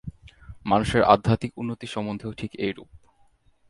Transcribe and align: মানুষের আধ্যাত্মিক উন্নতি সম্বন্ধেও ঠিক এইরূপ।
মানুষের 0.65 1.03
আধ্যাত্মিক 1.03 1.51
উন্নতি 1.57 1.87
সম্বন্ধেও 1.87 2.31
ঠিক 2.31 2.51
এইরূপ। 2.59 2.89